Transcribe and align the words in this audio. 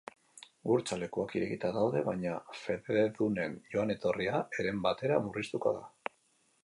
Gurtza-lekuak 0.69 1.35
irekita 1.39 1.69
daude, 1.75 2.01
baina 2.07 2.33
fededunen 2.61 3.59
joan-etorria 3.75 4.41
heren 4.59 4.81
batera 4.87 5.21
murriztuko 5.27 5.79
da. 5.81 5.85